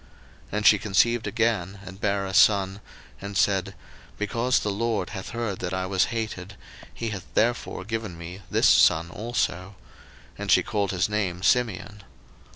[0.01, 0.09] 01:029:033
[0.53, 2.79] And she conceived again, and bare a son;
[3.21, 3.75] and said,
[4.17, 6.55] Because the LORD hath heard I was hated,
[6.91, 9.75] he hath therefore given me this son also:
[10.39, 12.01] and she called his name Simeon.